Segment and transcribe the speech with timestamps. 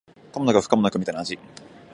[0.33, 1.37] 可もなく不可もなくみたいな味